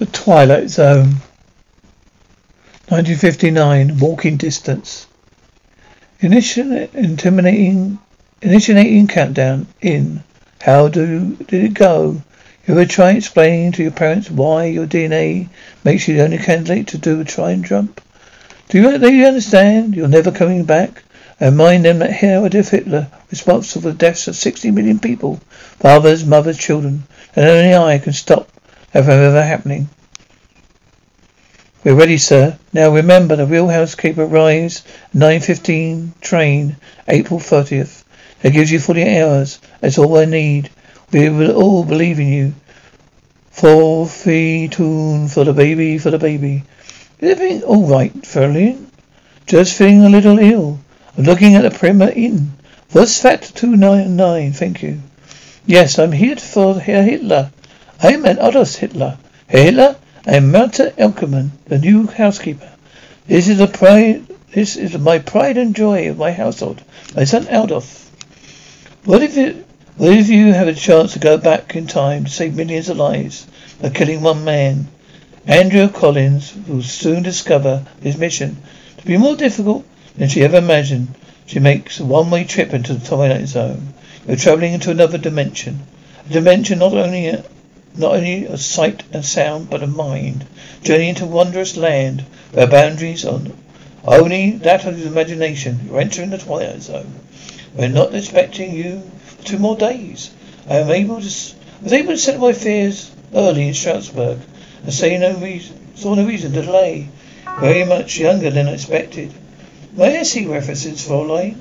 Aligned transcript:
The 0.00 0.06
Twilight 0.06 0.70
Zone. 0.70 1.16
1959, 2.88 3.98
walking 3.98 4.38
distance. 4.38 5.06
Intimidating, 6.22 7.98
initiating 8.40 9.08
countdown 9.08 9.66
in. 9.82 10.24
How 10.62 10.88
do 10.88 11.36
did 11.36 11.64
it 11.64 11.74
go? 11.74 12.22
You 12.66 12.72
ever 12.72 12.86
try 12.86 13.10
explaining 13.10 13.72
to 13.72 13.82
your 13.82 13.92
parents 13.92 14.30
why 14.30 14.64
your 14.64 14.86
DNA 14.86 15.50
makes 15.84 16.08
you 16.08 16.14
the 16.16 16.24
only 16.24 16.38
candidate 16.38 16.86
to 16.86 16.96
do 16.96 17.20
a 17.20 17.24
try 17.26 17.50
and 17.50 17.62
jump? 17.62 18.00
Do 18.70 18.80
you, 18.80 18.96
do 18.96 19.12
you 19.12 19.26
understand? 19.26 19.94
You're 19.94 20.08
never 20.08 20.32
coming 20.32 20.64
back? 20.64 21.02
And 21.38 21.58
mind 21.58 21.84
them 21.84 21.98
that 21.98 22.14
here 22.14 22.42
Adolf 22.42 22.70
Hitler, 22.70 23.08
responsible 23.30 23.82
for 23.82 23.88
the 23.90 23.98
deaths 23.98 24.28
of 24.28 24.36
60 24.36 24.70
million 24.70 24.98
people, 24.98 25.42
fathers, 25.78 26.24
mothers, 26.24 26.56
children, 26.56 27.02
and 27.36 27.46
only 27.46 27.74
I 27.74 27.98
can 27.98 28.14
stop 28.14 28.48
ever 28.94 29.42
happening. 29.42 29.88
We're 31.82 31.94
ready, 31.94 32.18
sir. 32.18 32.58
Now 32.72 32.90
remember, 32.90 33.36
the 33.36 33.46
real 33.46 33.68
housekeeper 33.68 34.24
arrives 34.24 34.82
9.15 35.14 36.20
train, 36.20 36.76
April 37.08 37.40
30th. 37.40 38.04
That 38.42 38.52
gives 38.52 38.70
you 38.70 38.78
40 38.78 39.18
hours. 39.18 39.60
That's 39.80 39.96
all 39.96 40.18
I 40.18 40.24
need. 40.24 40.70
We 41.12 41.28
will 41.28 41.52
all 41.52 41.84
believe 41.84 42.20
in 42.20 42.28
you. 42.28 42.54
For 43.50 44.06
fee 44.06 44.68
tune 44.68 45.28
for 45.28 45.44
the 45.44 45.52
baby, 45.52 45.98
for 45.98 46.10
the 46.10 46.18
baby. 46.18 46.64
Everything 47.20 47.62
all 47.62 47.86
right, 47.86 48.14
Ferlin? 48.22 48.86
Just 49.46 49.76
feeling 49.76 50.04
a 50.04 50.08
little 50.08 50.38
ill. 50.38 50.80
I'm 51.16 51.24
looking 51.24 51.54
at 51.54 51.62
the 51.62 51.70
Primer 51.76 52.10
Inn. 52.10 52.52
Was 52.92 53.22
that 53.22 53.42
299? 53.42 54.52
Thank 54.52 54.82
you. 54.82 55.00
Yes, 55.66 55.98
I'm 55.98 56.12
here 56.12 56.36
for 56.36 56.78
Herr 56.78 57.02
Hitler. 57.02 57.50
I 58.02 58.14
am 58.14 58.24
an 58.24 58.38
Adolf 58.38 58.76
Hitler. 58.76 59.18
Hitler? 59.46 59.96
I 60.26 60.36
am 60.36 60.50
Martha 60.50 60.90
Elkerman, 60.92 61.50
the 61.66 61.78
new 61.78 62.06
housekeeper. 62.06 62.70
This 63.26 63.46
is 63.46 63.60
a 63.60 63.66
pride. 63.66 64.24
This 64.54 64.76
is 64.76 64.96
my 64.96 65.18
pride 65.18 65.58
and 65.58 65.76
joy 65.76 66.08
of 66.08 66.16
my 66.16 66.32
household. 66.32 66.80
My 67.14 67.24
son 67.24 67.46
Adolf. 67.48 68.10
What 69.04 69.22
if 69.22 69.36
you? 69.36 69.66
What 69.98 70.14
if 70.14 70.30
you 70.30 70.54
have 70.54 70.66
a 70.66 70.72
chance 70.72 71.12
to 71.12 71.18
go 71.18 71.36
back 71.36 71.76
in 71.76 71.86
time 71.86 72.24
to 72.24 72.30
save 72.30 72.56
millions 72.56 72.88
of 72.88 72.96
lives 72.96 73.46
by 73.82 73.90
killing 73.90 74.22
one 74.22 74.46
man? 74.46 74.88
Andrea 75.46 75.90
Collins 75.90 76.54
will 76.66 76.82
soon 76.82 77.22
discover 77.22 77.84
his 78.00 78.16
mission 78.16 78.56
to 78.96 79.04
be 79.04 79.18
more 79.18 79.36
difficult 79.36 79.84
than 80.16 80.30
she 80.30 80.42
ever 80.42 80.56
imagined. 80.56 81.08
She 81.44 81.58
makes 81.58 82.00
a 82.00 82.06
one-way 82.06 82.44
trip 82.44 82.72
into 82.72 82.94
the 82.94 83.06
Twilight 83.06 83.48
Zone. 83.48 83.92
You're 84.26 84.38
traveling 84.38 84.72
into 84.72 84.90
another 84.90 85.18
dimension. 85.18 85.80
A 86.30 86.32
dimension 86.32 86.78
not 86.78 86.94
only 86.94 87.36
not 87.96 88.14
only 88.14 88.46
of 88.46 88.60
sight 88.60 89.02
and 89.12 89.24
sound, 89.24 89.68
but 89.68 89.82
of 89.82 89.94
mind. 89.94 90.46
Journey 90.82 91.08
into 91.08 91.26
wondrous 91.26 91.76
land 91.76 92.24
where 92.52 92.66
boundaries 92.66 93.24
are 93.24 93.40
only 94.04 94.52
that 94.52 94.86
of 94.86 95.04
imagination. 95.04 95.80
You're 95.86 96.00
entering 96.00 96.30
the 96.30 96.38
Twilight 96.38 96.82
Zone. 96.82 97.14
We're 97.74 97.88
not 97.88 98.14
expecting 98.14 98.74
you 98.74 99.02
for 99.24 99.44
two 99.44 99.58
more 99.58 99.76
days. 99.76 100.30
I 100.68 100.76
am 100.76 100.90
able 100.90 101.20
to, 101.20 101.26
was 101.82 101.92
able 101.92 102.12
to 102.12 102.18
settle 102.18 102.40
my 102.40 102.52
fears 102.52 103.10
early 103.34 103.68
in 103.68 103.74
Strasbourg 103.74 104.38
and 104.82 104.92
say 104.92 105.18
no 105.18 105.34
reason, 105.34 105.76
saw 105.96 106.14
no 106.14 106.24
reason 106.24 106.52
to 106.52 106.62
delay. 106.62 107.08
Very 107.60 107.84
much 107.84 108.18
younger 108.18 108.50
than 108.50 108.68
I 108.68 108.72
expected. 108.72 109.32
May 109.92 110.18
I 110.18 110.22
see 110.22 110.46
references, 110.46 111.06
Fräulein? 111.06 111.56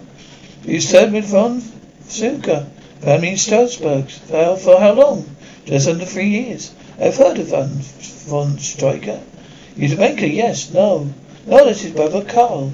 You 0.63 0.79
served 0.79 1.13
with 1.13 1.25
von 1.25 1.62
Suker, 2.07 2.68
family 3.01 3.29
in 3.29 3.38
Strasbourg. 3.38 4.09
For 4.09 4.79
how 4.79 4.94
long? 4.94 5.25
Just 5.65 5.87
under 5.87 6.05
three 6.05 6.29
years. 6.29 6.73
I've 6.99 7.17
heard 7.17 7.37
of 7.39 7.47
Van 7.47 7.69
von 8.27 8.57
Stryker. 8.59 9.19
He's 9.75 9.93
a 9.93 9.97
banker, 9.97 10.25
yes, 10.25 10.73
no. 10.73 11.13
No, 11.45 11.65
that's 11.65 11.81
his 11.81 11.93
brother 11.93 12.23
Karl. 12.23 12.73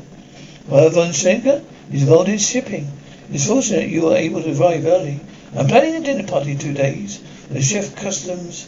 Well, 0.68 0.90
von 0.90 1.14
Stryker 1.14 1.62
is 1.92 2.02
involved 2.04 2.30
in 2.30 2.38
shipping. 2.38 2.92
It's 3.32 3.48
fortunate 3.48 3.90
you 3.90 4.04
were 4.04 4.16
able 4.16 4.42
to 4.44 4.60
arrive 4.60 4.86
early. 4.86 5.20
I'm 5.56 5.68
planning 5.68 5.96
a 5.96 6.00
dinner 6.00 6.28
party 6.28 6.52
in 6.52 6.58
two 6.58 6.74
days. 6.74 7.22
The 7.50 7.62
chef 7.62 7.96
customs 7.96 8.68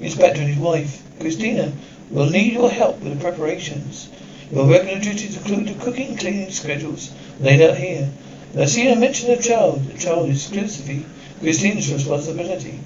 inspector 0.00 0.40
and 0.40 0.50
his 0.50 0.58
wife, 0.58 1.02
Christina, 1.20 1.72
will 2.10 2.28
need 2.28 2.52
your 2.52 2.70
help 2.70 3.00
with 3.00 3.14
the 3.14 3.20
preparations. 3.20 4.08
Your 4.50 4.66
regular 4.66 5.00
duties 5.00 5.36
include 5.36 5.68
the 5.68 5.82
cooking 5.82 6.08
and 6.08 6.18
cleaning 6.18 6.50
schedules 6.50 7.10
laid 7.40 7.62
out 7.62 7.78
here. 7.78 8.10
I 8.58 8.66
see 8.66 8.88
a 8.88 8.96
mention 8.96 9.30
of 9.30 9.42
child. 9.42 9.84
The 9.86 9.98
child 9.98 10.28
is 10.28 10.46
exclusively 10.46 11.06
Christina's 11.40 11.90
responsibility. 11.92 12.80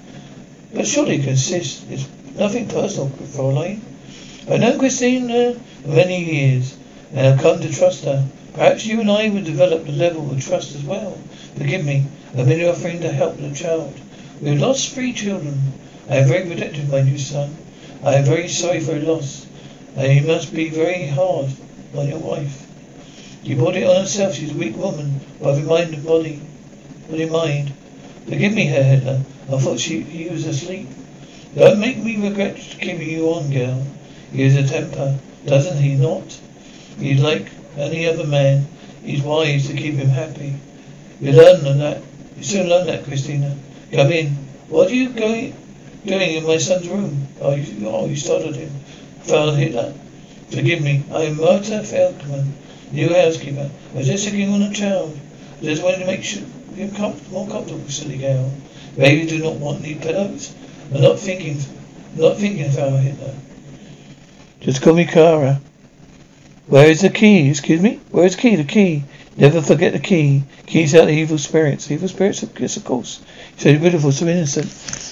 But 0.77 0.85
surely 0.85 1.17
consist 1.17 1.89
it's 1.89 2.07
nothing 2.37 2.67
personal, 2.67 3.07
Fräulein. 3.09 3.79
I've 4.47 4.59
known 4.59 4.77
Christina 4.77 5.55
for 5.81 5.87
many 5.87 6.23
years, 6.23 6.77
and 7.15 7.25
I've 7.25 7.41
come 7.41 7.59
to 7.61 7.73
trust 7.73 8.03
her. 8.03 8.23
Perhaps 8.53 8.85
you 8.85 9.01
and 9.01 9.09
I 9.09 9.29
will 9.29 9.41
develop 9.41 9.87
a 9.87 9.91
level 9.91 10.29
of 10.29 10.45
trust 10.45 10.75
as 10.75 10.83
well. 10.83 11.17
Forgive 11.55 11.83
me, 11.83 12.05
I've 12.37 12.47
been 12.47 12.63
offering 12.63 13.01
to 13.01 13.11
help 13.11 13.37
the 13.37 13.55
child. 13.55 13.91
We 14.39 14.49
have 14.49 14.59
lost 14.59 14.89
three 14.89 15.13
children. 15.13 15.59
I 16.11 16.17
am 16.17 16.27
very 16.27 16.45
protective 16.45 16.83
of 16.83 16.91
my 16.91 17.01
new 17.01 17.17
son. 17.17 17.57
I 18.03 18.13
am 18.13 18.25
very 18.25 18.47
sorry 18.47 18.79
for 18.79 18.91
your 18.91 19.15
loss. 19.15 19.47
And 19.95 20.13
you 20.13 20.27
must 20.27 20.53
be 20.53 20.69
very 20.69 21.07
hard 21.07 21.49
on 21.95 22.07
your 22.07 22.19
wife. 22.19 22.67
You 23.41 23.55
brought 23.55 23.77
it 23.77 23.87
on 23.87 24.01
herself. 24.01 24.35
She's 24.35 24.53
a 24.53 24.57
weak 24.57 24.77
woman, 24.77 25.21
both 25.41 25.57
in 25.57 25.65
mind 25.65 25.95
and 25.95 26.05
body, 26.05 26.39
body 27.09 27.23
and 27.23 27.31
mind. 27.31 27.73
Forgive 28.29 28.53
me, 28.53 28.67
Herr 28.67 28.83
Hitler. 28.83 29.23
I 29.49 29.57
thought 29.59 29.79
she, 29.79 30.01
he 30.01 30.29
was 30.29 30.45
asleep. 30.45 30.87
Don't 31.55 31.79
make 31.79 31.97
me 31.97 32.17
regret 32.17 32.57
keeping 32.57 33.09
you 33.09 33.29
on, 33.29 33.49
girl. 33.49 33.81
He 34.31 34.43
has 34.43 34.55
a 34.55 34.67
temper, 34.67 35.17
doesn't 35.45 35.81
he 35.81 35.95
not? 35.95 36.37
He's 36.99 37.21
like 37.21 37.47
any 37.77 38.07
other 38.07 38.27
man. 38.27 38.67
He's 39.03 39.21
wise 39.21 39.67
to 39.67 39.73
keep 39.73 39.95
him 39.95 40.09
happy. 40.09 40.55
You 41.21 41.31
learn 41.31 41.77
that. 41.79 42.01
You 42.35 42.43
soon 42.43 42.67
learn 42.67 42.87
that, 42.87 43.05
Christina. 43.05 43.57
Come 43.93 44.11
in. 44.11 44.27
What 44.67 44.91
are 44.91 44.95
you 44.95 45.09
going 45.09 45.55
doing 46.05 46.35
in 46.35 46.45
my 46.45 46.57
son's 46.57 46.89
room? 46.89 47.27
Oh, 47.39 47.55
you, 47.55 47.87
oh, 47.87 48.05
you 48.05 48.17
startled 48.17 48.55
him. 48.55 48.69
Father 49.21 49.55
Hitler. 49.55 49.93
Forgive 50.49 50.81
me. 50.81 51.03
I 51.11 51.23
am 51.23 51.37
Martha 51.37 51.83
Feldman, 51.83 52.53
new 52.91 53.13
housekeeper. 53.13 53.69
I 53.93 53.97
was 53.97 54.07
just 54.07 54.25
checking 54.25 54.53
on 54.53 54.61
a 54.61 54.73
child. 54.73 55.17
I 55.61 55.63
just 55.63 55.83
wanted 55.83 55.99
to 55.99 56.05
make 56.05 56.23
sure 56.23 56.43
him 56.75 56.93
com- 56.95 57.19
more 57.31 57.47
comfortable, 57.47 57.89
silly 57.89 58.17
girl. 58.17 58.51
Baby 58.97 59.27
do 59.27 59.43
not 59.43 59.55
want 59.55 59.81
need 59.81 60.01
pillows. 60.01 60.53
I'm 60.93 61.01
not 61.01 61.19
thinking, 61.19 61.57
not 62.15 62.37
thinking, 62.37 62.71
Father 62.71 62.97
Hitler. 62.97 63.35
Just 64.59 64.81
call 64.81 64.95
me 64.95 65.05
Kara. 65.05 65.61
Where 66.65 66.89
is 66.89 67.01
the 67.01 67.09
key? 67.09 67.49
Excuse 67.49 67.79
me? 67.79 67.99
Where 68.09 68.25
is 68.25 68.35
the 68.35 68.41
key? 68.41 68.55
The 68.55 68.63
key. 68.63 69.03
Never 69.37 69.61
forget 69.61 69.93
the 69.93 69.99
key. 69.99 70.43
Keys 70.65 70.95
out 70.95 71.05
the 71.05 71.11
evil 71.11 71.37
spirits. 71.37 71.91
Evil 71.91 72.07
spirits, 72.07 72.43
yes, 72.59 72.75
of 72.75 72.85
course. 72.85 73.21
So 73.57 73.77
beautiful, 73.77 74.11
so 74.11 74.25
innocent. 74.25 74.65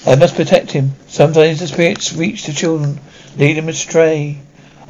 I 0.07 0.15
must 0.15 0.35
protect 0.35 0.71
him. 0.71 0.93
Sometimes 1.07 1.59
the 1.59 1.67
spirits 1.67 2.11
reach 2.11 2.45
the 2.45 2.53
children, 2.53 2.99
lead 3.37 3.57
them 3.57 3.69
astray. 3.69 4.39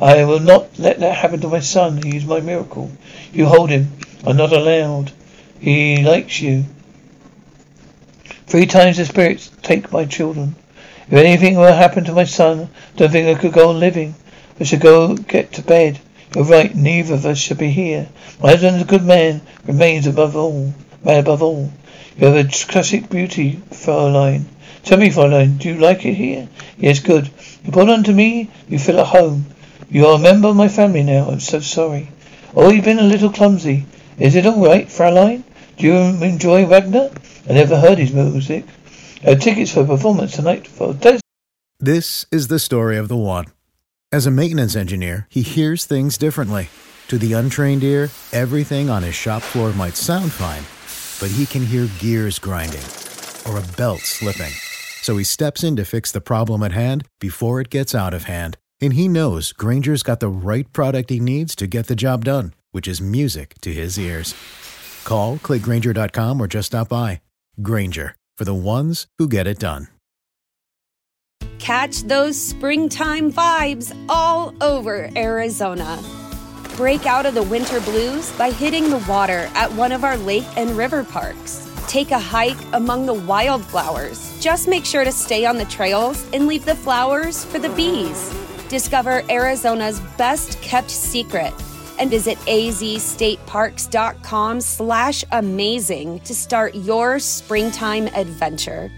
I 0.02 0.24
will 0.24 0.40
not 0.40 0.80
let 0.80 1.00
that 1.00 1.18
happen 1.18 1.42
to 1.42 1.50
my 1.50 1.60
son. 1.60 2.02
He 2.02 2.16
is 2.16 2.26
my 2.26 2.40
miracle. 2.40 2.90
You 3.34 3.46
hold 3.46 3.70
him. 3.70 3.92
I'm 4.26 4.38
not 4.38 4.54
allowed. 4.54 5.12
He 5.60 6.02
likes 6.02 6.42
you. 6.42 6.66
Three 8.48 8.68
times 8.68 8.98
the 8.98 9.06
spirits 9.06 9.50
take 9.64 9.92
my 9.92 10.06
children. 10.06 10.56
If 11.08 11.14
anything 11.14 11.56
were 11.56 11.68
to 11.68 11.74
happen 11.74 12.04
to 12.06 12.14
my 12.14 12.26
son, 12.26 12.70
don't 12.96 13.12
think 13.12 13.28
I 13.28 13.40
could 13.40 13.54
go 13.54 13.70
on 13.70 13.80
living. 13.80 14.16
I 14.60 14.64
should 14.64 14.82
go 14.82 15.16
get 15.16 15.54
to 15.54 15.62
bed. 15.62 16.00
You're 16.36 16.44
right, 16.44 16.76
neither 16.76 17.16
of 17.16 17.26
us 17.26 17.38
should 17.38 17.58
be 17.58 17.72
here. 17.72 18.08
My 18.42 18.52
husband 18.52 18.78
is 18.78 18.82
a 18.84 18.86
good 18.86 19.04
man, 19.04 19.42
remains 19.66 20.06
above 20.06 20.36
all, 20.36 20.74
man 21.04 21.20
above 21.20 21.42
all. 21.42 21.72
You 22.18 22.28
have 22.28 22.36
a 22.36 22.50
classic 22.68 23.10
beauty, 23.10 23.60
Fraulein. 23.72 24.46
Tell 24.84 25.00
me, 25.00 25.10
Fraulein, 25.10 25.58
do 25.58 25.70
you 25.70 25.80
like 25.80 26.06
it 26.06 26.14
here? 26.14 26.48
Yes, 26.78 27.00
good. 27.00 27.30
You 27.64 27.74
on 27.82 28.04
to 28.04 28.14
me, 28.14 28.50
you 28.70 28.78
feel 28.78 29.00
at 29.00 29.08
home. 29.08 29.48
You 29.90 30.06
are 30.06 30.16
a 30.16 30.20
member 30.20 30.50
of 30.50 30.56
my 30.56 30.68
family 30.68 31.04
now. 31.04 31.30
I'm 31.30 31.40
so 31.40 31.60
sorry. 31.60 32.10
Oh, 32.56 32.72
you've 32.72 32.86
been 32.86 33.00
a 33.00 33.04
little 33.04 33.32
clumsy. 33.32 33.86
Is 34.20 34.36
it 34.36 34.46
all 34.46 34.64
right, 34.64 34.88
Fraulein? 34.88 35.44
Do 35.78 35.88
you 35.88 35.96
enjoy 36.24 36.66
Wagner? 36.66 37.10
I 37.50 37.54
never 37.54 37.78
heard 37.78 37.98
his 37.98 38.14
music. 38.14 38.66
Have 39.24 39.42
tickets 39.42 39.72
for 39.72 39.84
performance 39.86 40.36
tonight 40.36 40.68
for 40.68 40.98
This 41.80 42.26
is 42.32 42.48
the 42.48 42.60
story 42.60 42.98
of 42.98 43.10
the 43.10 43.18
one. 43.18 43.46
As 44.12 44.26
a 44.26 44.32
maintenance 44.32 44.76
engineer, 44.76 45.28
he 45.30 45.42
hears 45.42 45.86
things 45.86 46.18
differently. 46.18 46.70
To 47.10 47.18
the 47.18 47.34
untrained 47.34 47.84
ear, 47.84 48.10
everything 48.32 48.90
on 48.90 49.04
his 49.04 49.16
shop 49.16 49.42
floor 49.42 49.74
might 49.74 49.98
sound 49.98 50.32
fine, 50.32 50.64
but 51.20 51.36
he 51.36 51.46
can 51.46 51.66
hear 51.66 51.90
gears 52.00 52.40
grinding 52.40 52.86
or 53.46 53.58
a 53.60 53.76
belt 53.76 54.00
slipping. 54.00 54.52
So 55.02 55.18
he 55.18 55.24
steps 55.26 55.64
in 55.64 55.76
to 55.76 55.84
fix 55.84 56.12
the 56.12 56.22
problem 56.22 56.64
at 56.64 56.72
hand 56.72 57.06
before 57.20 57.60
it 57.60 57.70
gets 57.70 57.94
out 57.94 58.14
of 58.14 58.24
hand. 58.24 58.58
And 58.82 58.94
he 58.94 59.08
knows 59.08 59.52
Grainger's 59.52 60.04
got 60.04 60.20
the 60.20 60.30
right 60.30 60.72
product 60.72 61.10
he 61.10 61.20
needs 61.20 61.56
to 61.58 61.68
get 61.68 61.88
the 61.88 61.96
job 61.96 62.24
done, 62.24 62.54
which 62.72 62.88
is 62.88 63.02
music 63.02 63.56
to 63.62 63.74
his 63.74 64.00
ears. 64.00 64.34
Call, 65.06 65.38
clickgranger.com, 65.38 66.42
or 66.42 66.48
just 66.48 66.68
stop 66.68 66.90
by. 66.90 67.22
Grainger, 67.62 68.16
for 68.38 68.44
the 68.44 68.54
ones 68.54 69.08
who 69.18 69.30
get 69.30 69.48
it 69.48 69.60
done. 69.60 69.88
Catch 71.60 72.04
those 72.04 72.40
springtime 72.40 73.32
vibes 73.32 73.96
all 74.10 74.54
over 74.62 75.10
Arizona. 75.16 76.00
Break 76.76 77.06
out 77.06 77.26
of 77.26 77.34
the 77.34 77.44
winter 77.44 77.80
blues 77.82 78.32
by 78.34 78.52
hitting 78.52 78.90
the 78.90 79.04
water 79.08 79.50
at 79.56 79.72
one 79.72 79.92
of 79.92 80.04
our 80.04 80.18
lake 80.18 80.46
and 80.58 80.72
river 80.72 81.04
parks. 81.04 81.72
Take 81.88 82.12
a 82.12 82.20
hike 82.20 82.58
among 82.74 83.06
the 83.06 83.14
wildflowers. 83.14 84.38
Just 84.42 84.68
make 84.68 84.86
sure 84.86 85.06
to 85.06 85.12
stay 85.12 85.46
on 85.46 85.58
the 85.58 85.66
trails 85.66 86.26
and 86.34 86.46
leave 86.46 86.66
the 86.66 86.76
flowers 86.76 87.46
for 87.46 87.58
the 87.58 87.70
bees. 87.70 88.34
Discover 88.70 89.24
Arizona's 89.30 90.00
best 90.18 90.62
kept 90.62 90.92
secret 90.92 91.54
and 92.00 92.10
visit 92.10 92.38
azstateparks.com 92.40 94.62
slash 94.62 95.24
amazing 95.32 96.20
to 96.22 96.36
start 96.36 96.76
your 96.76 97.20
springtime 97.20 98.08
adventure. 98.08 98.92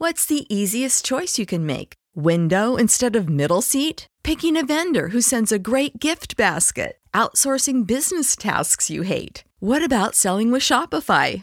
What's 0.00 0.26
the 0.26 0.46
easiest 0.48 1.04
choice 1.04 1.38
you 1.38 1.46
can 1.46 1.66
make? 1.66 1.94
Window 2.14 2.76
instead 2.76 3.16
of 3.16 3.28
middle 3.28 3.62
seat? 3.62 4.06
Picking 4.22 4.56
a 4.56 4.64
vendor 4.64 5.08
who 5.08 5.20
sends 5.20 5.50
a 5.50 5.58
great 5.58 5.98
gift 5.98 6.36
basket? 6.36 6.98
Outsourcing 7.12 7.86
business 7.86 8.36
tasks 8.36 8.90
you 8.90 9.02
hate? 9.02 9.42
What 9.58 9.82
about 9.82 10.14
selling 10.14 10.52
with 10.52 10.62
Shopify? 10.62 11.42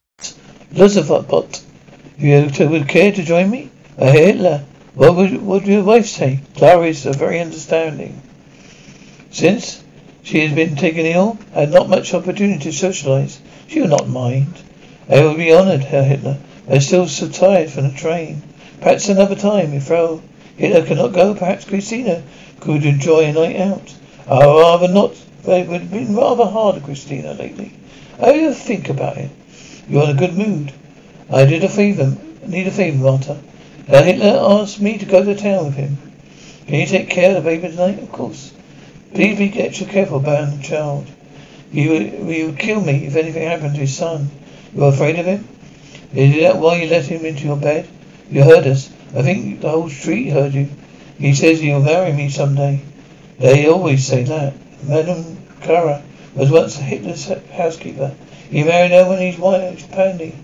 But 0.73 1.61
you 2.17 2.51
would 2.59 2.87
care 2.87 3.11
to 3.11 3.23
join 3.23 3.49
me? 3.49 3.69
A 3.97 4.11
Hitler? 4.11 4.63
What 4.93 5.15
would, 5.15 5.31
what 5.33 5.63
would 5.63 5.67
your 5.67 5.83
wife 5.83 6.05
say? 6.05 6.39
Clara 6.55 6.87
is 6.87 7.03
very 7.05 7.39
understanding. 7.39 8.21
Since 9.31 9.83
she 10.23 10.39
has 10.41 10.53
been 10.53 10.75
taken 10.75 11.05
ill, 11.05 11.37
I 11.55 11.61
had 11.61 11.71
not 11.71 11.89
much 11.89 12.13
opportunity 12.13 12.59
to 12.63 12.71
socialize. 12.71 13.39
She 13.67 13.81
will 13.81 13.87
not 13.87 14.07
mind. 14.07 14.53
I 15.09 15.21
will 15.21 15.35
be 15.35 15.53
honored, 15.53 15.83
Herr 15.83 16.03
Hitler. 16.03 16.37
I 16.69 16.75
am 16.75 16.81
still 16.81 17.07
so 17.07 17.27
tired 17.27 17.69
from 17.69 17.89
the 17.89 17.95
train. 17.95 18.43
Perhaps 18.81 19.09
another 19.09 19.35
time, 19.35 19.73
if 19.73 19.83
Frau 19.83 20.21
Hitler 20.57 20.85
cannot 20.85 21.13
go, 21.13 21.33
perhaps 21.33 21.65
Christina 21.65 22.21
could 22.59 22.85
enjoy 22.85 23.25
a 23.25 23.33
night 23.33 23.55
out. 23.55 23.93
I 24.29 24.45
rather 24.45 24.87
not. 24.87 25.15
It 25.45 25.67
would 25.67 25.81
have 25.81 25.91
been 25.91 26.15
rather 26.15 26.45
hard, 26.45 26.83
Christina, 26.83 27.33
lately. 27.33 27.73
I 28.19 28.31
will 28.31 28.53
think 28.53 28.89
about 28.89 29.17
it. 29.17 29.31
You're 29.91 30.05
in 30.05 30.11
a 30.11 30.13
good 30.13 30.37
mood. 30.37 30.71
I 31.29 31.43
did 31.43 31.65
a 31.65 31.67
favor, 31.67 32.15
need 32.47 32.65
a 32.65 32.71
favor, 32.71 33.03
Martha. 33.03 33.37
Herr 33.87 34.05
Hitler 34.05 34.39
asked 34.41 34.79
me 34.79 34.97
to 34.97 35.05
go 35.05 35.21
to 35.21 35.35
town 35.35 35.65
with 35.65 35.75
him. 35.75 35.97
Can 36.65 36.75
you 36.79 36.85
take 36.85 37.09
care 37.09 37.35
of 37.35 37.43
the 37.43 37.49
baby 37.49 37.67
tonight? 37.67 37.99
Of 37.99 38.09
course. 38.09 38.53
Please 39.13 39.37
be 39.37 39.59
extra 39.59 39.85
careful 39.87 40.19
about 40.19 40.55
the 40.55 40.63
child. 40.63 41.07
He 41.73 41.89
would, 41.89 42.03
he 42.03 42.45
would 42.45 42.57
kill 42.57 42.79
me 42.79 43.05
if 43.05 43.17
anything 43.17 43.45
happened 43.45 43.73
to 43.75 43.81
his 43.81 43.97
son. 43.97 44.29
You're 44.73 44.93
afraid 44.93 45.19
of 45.19 45.25
him? 45.25 45.45
Is 46.13 46.39
that 46.39 46.55
why 46.55 46.81
you 46.81 46.89
let 46.89 47.07
him 47.07 47.25
into 47.25 47.43
your 47.43 47.57
bed? 47.57 47.85
You 48.29 48.43
heard 48.43 48.67
us. 48.67 48.89
I 49.13 49.23
think 49.23 49.59
the 49.59 49.71
whole 49.71 49.89
street 49.89 50.29
heard 50.29 50.53
you. 50.53 50.69
He 51.19 51.33
says 51.33 51.59
he'll 51.59 51.83
marry 51.83 52.13
me 52.13 52.29
someday. 52.29 52.79
They 53.39 53.67
always 53.67 54.07
say 54.07 54.23
that. 54.23 54.53
Madame 54.87 55.37
Clara 55.59 56.01
was 56.35 56.49
once 56.49 56.77
a 56.77 56.81
Hitler's 56.81 57.25
housekeeper. 57.51 58.15
He 58.49 58.63
married 58.63 58.91
her 58.91 59.05
wife, 59.39 59.91
Pandy, 59.91 60.35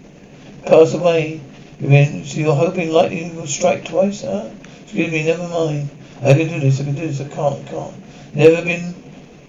passed 0.66 0.96
away. 0.96 1.42
You 1.80 1.90
mean, 1.90 2.26
so 2.26 2.40
you're 2.40 2.56
hoping 2.56 2.92
lightning 2.92 3.36
will 3.36 3.48
strike 3.48 3.86
twice, 3.86 4.24
huh? 4.24 4.50
Excuse 4.84 5.12
me, 5.12 5.26
never 5.26 5.48
mind. 5.48 5.90
I 6.22 6.34
can 6.34 6.48
do 6.48 6.60
this, 6.60 6.82
I 6.82 6.86
can 6.86 6.96
do 6.96 7.08
this, 7.08 7.22
I 7.22 7.28
can't, 7.28 7.66
can't. 7.68 7.96
Never 8.34 8.64
been 8.64 8.96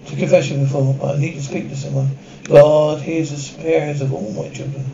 to 0.05 0.15
confession 0.15 0.63
before, 0.63 0.93
but 0.93 1.15
I 1.15 1.19
need 1.19 1.33
to 1.33 1.41
speak 1.41 1.69
to 1.69 1.75
someone. 1.75 2.17
God 2.43 3.01
hears 3.01 3.29
the 3.31 3.61
prayers 3.61 4.01
of 4.01 4.13
all 4.13 4.31
my 4.33 4.49
children. 4.49 4.85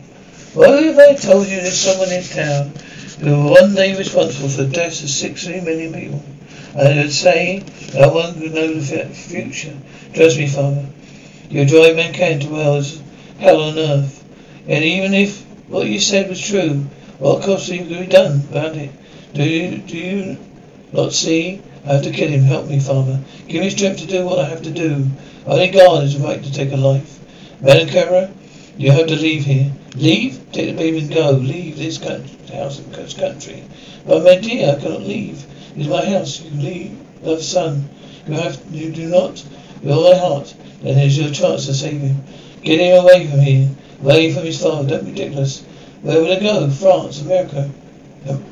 What 0.54 0.82
if 0.82 0.96
I 0.98 1.14
told 1.14 1.48
you 1.48 1.56
there's 1.56 1.78
someone 1.78 2.10
in 2.10 2.22
town 2.22 2.72
who 3.20 3.30
will 3.30 3.50
one 3.50 3.74
day 3.74 3.92
be 3.92 3.98
responsible 3.98 4.48
for 4.48 4.62
the 4.62 4.68
deaths 4.68 5.02
of 5.02 5.10
60 5.10 5.60
million 5.60 5.92
people? 5.92 6.22
I 6.74 6.96
would 6.96 7.12
say, 7.12 7.62
no 7.94 8.08
one 8.08 8.34
could 8.40 8.54
know 8.54 8.74
the 8.74 9.04
future. 9.06 9.76
Trust 10.14 10.38
me, 10.38 10.46
Father. 10.46 10.86
You 11.48 11.64
drive 11.64 11.96
mankind 11.96 12.42
to 12.42 12.48
hell's 12.48 13.00
hell 13.38 13.62
on 13.62 13.78
earth. 13.78 14.24
And 14.66 14.84
even 14.84 15.14
if 15.14 15.42
what 15.68 15.86
you 15.86 16.00
said 16.00 16.28
was 16.28 16.40
true, 16.40 16.86
what 17.18 17.46
going 17.46 17.60
to 17.60 17.84
be 17.84 18.06
done 18.06 18.42
about 18.50 18.76
it? 18.76 18.90
Do 19.32 19.44
you, 19.44 19.78
do 19.78 19.96
you 19.96 20.38
not 20.92 21.12
see? 21.12 21.62
I 21.84 21.94
have 21.94 22.02
to 22.02 22.10
kill 22.10 22.28
him. 22.28 22.42
Help 22.42 22.66
me, 22.66 22.80
Father. 22.80 23.20
Give 23.46 23.62
me 23.62 23.70
strength 23.70 24.00
to 24.00 24.06
do 24.06 24.24
what 24.24 24.40
I 24.40 24.48
have 24.48 24.62
to 24.62 24.70
do. 24.70 25.06
Only 25.46 25.68
God 25.68 26.02
is 26.02 26.16
right 26.16 26.42
to 26.42 26.52
take 26.52 26.72
a 26.72 26.76
life. 26.76 27.20
Melancara, 27.60 28.30
you 28.76 28.90
have 28.90 29.06
to 29.06 29.16
leave 29.16 29.44
here. 29.44 29.72
Leave? 29.94 30.40
Take 30.52 30.70
the 30.70 30.76
baby 30.76 30.98
and 30.98 31.14
go. 31.14 31.30
Leave 31.30 31.78
this 31.78 31.98
country, 31.98 32.36
house 32.54 32.78
and 32.78 32.92
this 32.94 33.14
country. 33.14 33.62
But 34.04 34.24
my 34.24 34.36
dear, 34.36 34.74
I 34.74 34.80
cannot 34.80 35.02
leave. 35.02 35.46
It 35.76 35.82
is 35.82 35.88
my 35.88 36.04
house. 36.04 36.40
You 36.40 36.60
leave, 36.60 36.98
love 37.22 37.42
son. 37.42 37.88
You 38.26 38.34
have, 38.34 38.60
you 38.70 38.90
do 38.90 39.08
not. 39.08 39.44
With 39.82 39.92
all 39.92 40.10
my 40.10 40.18
heart. 40.18 40.54
Then 40.82 40.96
here's 40.96 41.18
your 41.18 41.30
chance 41.30 41.66
to 41.66 41.74
save 41.74 42.00
him. 42.00 42.22
Get 42.62 42.80
him 42.80 43.04
away 43.04 43.26
from 43.26 43.40
here. 43.40 43.70
Away 44.02 44.32
from 44.32 44.44
his 44.44 44.60
father. 44.60 44.88
Don't 44.88 45.04
be 45.04 45.10
ridiculous. 45.10 45.62
Where 46.02 46.20
will 46.20 46.32
I 46.32 46.40
go? 46.40 46.70
France, 46.70 47.20
America. 47.20 47.70
Um, 48.28 48.44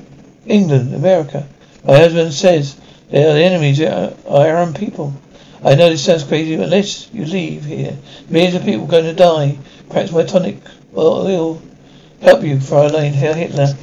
England, 0.47 0.95
America. 0.95 1.47
My 1.85 1.99
husband 1.99 2.33
says 2.33 2.76
they 3.11 3.25
are 3.25 3.35
the 3.35 3.45
enemies 3.45 3.81
of 3.81 4.26
our 4.26 4.57
own 4.57 4.75
people. 4.75 5.14
I 5.62 5.75
know 5.75 5.88
this 5.88 6.04
sounds 6.04 6.25
crazy, 6.25 6.57
but 6.57 6.64
unless 6.64 7.09
you 7.12 7.25
leave 7.25 7.64
here, 7.64 7.97
millions 8.28 8.54
of 8.54 8.64
people 8.64 8.85
are 8.85 8.90
going 8.90 9.04
to 9.04 9.14
die. 9.14 9.59
Perhaps 9.88 10.12
my 10.12 10.25
tonic 10.25 10.59
will 10.93 11.61
help 12.21 12.43
you, 12.43 12.57
Fräulein 12.57 13.12
Herr 13.12 13.35
Hitler. 13.35 13.75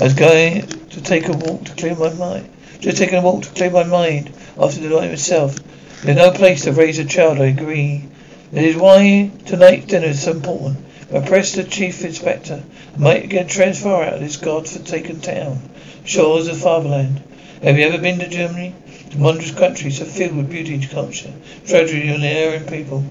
I 0.00 0.04
was 0.04 0.14
going 0.14 0.66
to 0.66 1.00
take 1.00 1.28
a 1.28 1.32
walk 1.32 1.64
to 1.64 1.74
clear 1.76 1.94
my 1.94 2.12
mind. 2.14 2.48
Just 2.80 2.98
taking 2.98 3.18
a 3.18 3.22
walk 3.22 3.42
to 3.42 3.50
clear 3.50 3.70
my 3.70 3.84
mind 3.84 4.32
after 4.58 4.80
the 4.80 4.88
night 4.88 5.10
itself. 5.10 5.56
There's 6.02 6.16
no 6.16 6.30
place 6.30 6.64
to 6.64 6.72
raise 6.72 6.98
a 6.98 7.04
child, 7.04 7.38
I 7.38 7.46
agree. 7.46 8.08
That 8.52 8.64
is 8.64 8.76
why 8.76 9.30
tonight's 9.46 9.86
dinner 9.86 10.06
is 10.06 10.22
so 10.22 10.32
important. 10.32 10.78
Repress 11.10 11.54
the 11.54 11.64
chief 11.64 12.04
inspector. 12.04 12.62
Might 12.96 13.28
get 13.28 13.48
transfer 13.48 14.02
out 14.02 14.14
of 14.14 14.20
this 14.20 14.36
god-forsaken 14.36 15.20
town. 15.20 15.60
Shores 16.04 16.48
of 16.48 16.56
fatherland. 16.58 17.22
Have 17.62 17.78
you 17.78 17.86
ever 17.86 17.98
been 17.98 18.18
to 18.20 18.28
Germany? 18.28 18.74
The 19.10 19.18
wondrous 19.18 19.50
countries 19.50 20.00
are 20.00 20.06
filled 20.06 20.36
with 20.36 20.50
beauty 20.50 20.74
and 20.74 20.88
culture, 20.88 21.32
tragedy 21.66 22.08
and 22.08 22.24
erring 22.24 22.66
people 22.66 23.04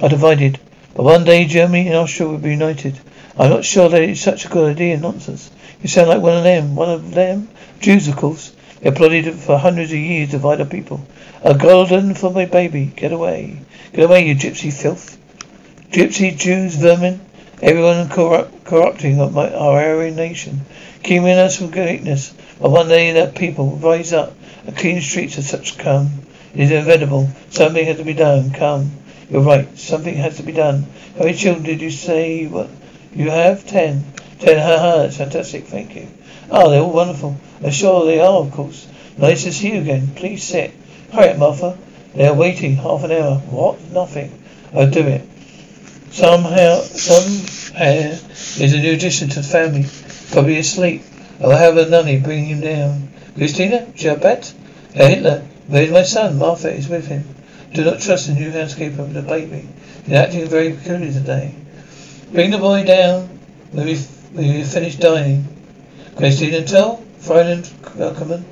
are 0.00 0.08
divided. 0.08 0.60
But 0.94 1.04
one 1.04 1.24
day 1.24 1.44
Germany 1.46 1.86
and 1.86 1.96
Austria 1.96 2.28
will 2.28 2.38
be 2.38 2.50
united. 2.50 3.00
I'm 3.38 3.50
not 3.50 3.64
sure 3.64 3.88
that 3.88 4.02
it's 4.02 4.20
such 4.20 4.44
a 4.44 4.48
good 4.48 4.70
idea. 4.70 4.98
Nonsense. 4.98 5.50
You 5.82 5.88
sound 5.88 6.08
like 6.08 6.22
one 6.22 6.36
of 6.36 6.44
them. 6.44 6.74
One 6.74 6.90
of 6.90 7.12
them? 7.12 7.48
Jews, 7.80 8.08
of 8.08 8.16
course. 8.16 8.52
They 8.80 8.90
plotted 8.90 9.34
for 9.34 9.58
hundreds 9.58 9.92
of 9.92 9.98
years 9.98 10.28
to 10.30 10.38
divide 10.38 10.60
our 10.60 10.66
people. 10.66 11.02
A 11.42 11.54
golden 11.54 12.14
for 12.14 12.30
my 12.30 12.46
baby. 12.46 12.90
Get 12.96 13.12
away. 13.12 13.58
Get 13.92 14.04
away, 14.04 14.26
you 14.26 14.34
gypsy 14.34 14.72
filth. 14.72 15.18
Gypsy, 15.90 16.36
Jews, 16.36 16.76
vermin. 16.76 17.20
Everyone 17.60 18.08
corrupt, 18.08 18.64
corrupting 18.64 19.18
my, 19.34 19.52
our 19.52 19.82
Aryan 19.82 20.16
nation. 20.16 20.62
Keeping 21.02 21.28
us 21.28 21.56
from 21.56 21.70
greatness. 21.70 22.32
But 22.58 22.70
one 22.70 22.88
day 22.88 23.12
that 23.12 23.34
people 23.34 23.76
rise 23.76 24.14
up. 24.14 24.34
and 24.66 24.76
clean 24.76 25.00
streets 25.02 25.36
of 25.36 25.44
such 25.44 25.76
come. 25.76 26.10
It 26.54 26.60
is 26.60 26.70
inevitable. 26.70 27.28
Something 27.50 27.84
has 27.84 27.98
to 27.98 28.04
be 28.04 28.14
done. 28.14 28.50
Come. 28.50 28.92
You're 29.28 29.42
right. 29.42 29.78
Something 29.78 30.14
has 30.14 30.38
to 30.38 30.42
be 30.42 30.52
done. 30.52 30.86
How 31.18 31.24
many 31.24 31.36
children 31.36 31.64
did 31.64 31.82
you 31.82 31.90
say 31.90 32.46
what 32.46 32.70
you 33.14 33.30
have? 33.30 33.66
Ten. 33.66 34.04
Ten. 34.38 34.58
Ha 34.58 34.78
ha. 34.78 34.96
That's 35.02 35.18
fantastic. 35.18 35.66
Thank 35.66 35.96
you. 35.96 36.08
Oh, 36.50 36.70
they're 36.70 36.80
all 36.80 36.92
wonderful. 36.92 37.36
I'm 37.62 37.70
sure 37.70 38.06
they 38.06 38.20
are, 38.20 38.40
of 38.40 38.50
course. 38.52 38.86
Nice 39.16 39.44
to 39.44 39.52
see 39.52 39.72
you 39.72 39.80
again. 39.80 40.10
Please 40.16 40.42
sit. 40.42 40.72
Hurry 41.12 41.30
up, 41.30 41.38
Martha. 41.38 41.78
They 42.14 42.26
are 42.26 42.34
waiting 42.34 42.76
half 42.76 43.04
an 43.04 43.12
hour. 43.12 43.36
What? 43.50 43.80
Nothing. 43.92 44.32
I'll 44.74 44.90
do 44.90 45.00
it. 45.00 45.22
Somehow, 46.10 46.80
some 46.80 47.22
somehow, 47.24 48.18
there's 48.58 48.72
a 48.72 48.80
new 48.80 48.94
addition 48.94 49.28
to 49.28 49.36
the 49.36 49.46
family. 49.46 49.86
Probably 50.32 50.58
asleep. 50.58 51.02
I'll 51.40 51.50
have 51.50 51.76
a 51.76 51.88
nunny 51.88 52.18
bring 52.18 52.46
him 52.46 52.60
down. 52.60 53.08
Christina? 53.36 53.86
Sherbet? 53.94 54.52
Herr 54.94 55.08
Hitler? 55.08 55.42
Where's 55.68 55.90
my 55.90 56.02
son? 56.02 56.38
Martha 56.38 56.72
is 56.72 56.88
with 56.88 57.06
him. 57.06 57.24
Do 57.72 57.84
not 57.84 58.00
trust 58.00 58.26
the 58.26 58.34
new 58.34 58.50
housekeeper 58.50 59.02
with 59.02 59.14
the 59.14 59.22
baby. 59.22 59.68
He's 60.04 60.14
acting 60.14 60.48
very 60.48 60.72
peculiar 60.72 61.12
today. 61.12 61.54
Bring 62.32 62.50
the 62.50 62.58
boy 62.58 62.84
down 62.84 63.28
when 63.70 63.86
we 63.86 63.96
when 64.32 64.44
you 64.44 64.64
finish 64.64 64.96
dining. 64.96 65.46
Christina, 66.16 66.62
tell 66.62 67.02
Fräulein 67.20 67.64
uh, 67.98 68.10
Ackerman 68.10 68.44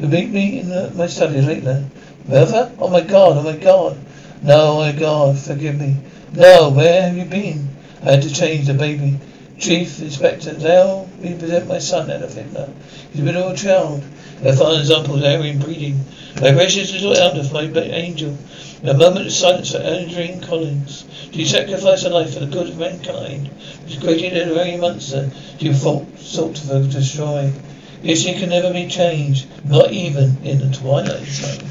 to 0.00 0.06
meet 0.08 0.30
me 0.30 0.60
in 0.60 0.68
the, 0.68 0.90
my 0.94 1.06
study 1.06 1.40
later. 1.40 1.84
Mother? 2.26 2.72
Oh 2.78 2.88
my 2.88 3.02
God! 3.02 3.38
Oh 3.38 3.42
my 3.42 3.56
God! 3.56 3.96
No, 4.42 4.72
oh 4.72 4.78
my 4.78 4.92
God! 4.92 5.38
Forgive 5.38 5.78
me. 5.78 5.96
No, 6.32 6.70
where 6.70 7.02
have 7.02 7.16
you 7.16 7.24
been? 7.24 7.68
I 8.02 8.12
had 8.12 8.22
to 8.22 8.32
change 8.32 8.66
the 8.66 8.74
baby. 8.74 9.18
Chief 9.58 10.00
Inspector, 10.00 10.58
now 10.58 11.06
we 11.22 11.34
present 11.34 11.68
my 11.68 11.78
son, 11.78 12.10
Adolf 12.10 12.34
Hitler. 12.34 12.68
He's 13.12 13.20
a 13.20 13.24
beautiful 13.24 13.54
child. 13.54 14.02
Their 14.44 14.56
father's 14.56 14.90
uncle's 14.90 15.22
Aryan 15.22 15.58
breeding. 15.58 16.04
My 16.38 16.52
precious 16.52 16.92
little 16.92 17.14
Adolf, 17.14 17.50
my 17.50 17.62
angel. 17.62 18.36
A 18.82 18.92
moment 18.92 19.26
of 19.26 19.32
silence 19.32 19.72
for 19.72 19.78
Andrea 19.78 20.38
Collins. 20.42 21.06
She 21.32 21.46
sacrificed 21.46 22.04
her 22.04 22.10
life 22.10 22.34
for 22.34 22.40
the 22.40 22.46
good 22.46 22.68
of 22.68 22.78
mankind? 22.78 23.48
Which 23.84 24.00
created 24.00 24.46
a 24.46 24.52
very 24.52 24.76
monster 24.76 25.30
she 25.58 25.72
fought, 25.72 26.18
sought 26.18 26.56
to 26.56 26.86
destroy. 26.86 27.54
Yet 28.02 28.18
she 28.18 28.34
can 28.34 28.50
never 28.50 28.70
be 28.70 28.86
changed, 28.86 29.46
not 29.64 29.92
even 29.92 30.36
in 30.44 30.58
the 30.58 30.76
twilight 30.76 31.24
zone. 31.24 31.66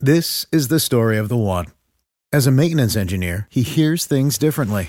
This 0.00 0.46
is 0.50 0.68
the 0.68 0.80
story 0.80 1.18
of 1.18 1.28
the 1.28 1.36
one. 1.36 1.66
As 2.32 2.46
a 2.46 2.50
maintenance 2.50 2.96
engineer, 2.96 3.48
he 3.50 3.60
hears 3.60 4.06
things 4.06 4.38
differently. 4.38 4.88